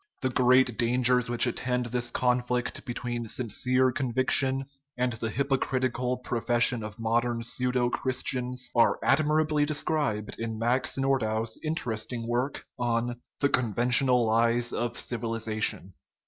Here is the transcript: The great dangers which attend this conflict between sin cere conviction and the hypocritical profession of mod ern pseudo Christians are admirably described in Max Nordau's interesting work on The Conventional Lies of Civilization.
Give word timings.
The 0.23 0.31
great 0.31 0.79
dangers 0.79 1.29
which 1.29 1.45
attend 1.45 1.85
this 1.85 2.09
conflict 2.09 2.83
between 2.85 3.27
sin 3.29 3.51
cere 3.51 3.91
conviction 3.93 4.65
and 4.97 5.13
the 5.13 5.29
hypocritical 5.29 6.17
profession 6.23 6.83
of 6.83 6.97
mod 6.97 7.23
ern 7.23 7.43
pseudo 7.43 7.91
Christians 7.91 8.71
are 8.73 8.97
admirably 9.03 9.63
described 9.63 10.39
in 10.39 10.57
Max 10.57 10.97
Nordau's 10.97 11.59
interesting 11.63 12.27
work 12.27 12.65
on 12.79 13.21
The 13.41 13.49
Conventional 13.49 14.25
Lies 14.25 14.73
of 14.73 14.97
Civilization. 14.97 15.93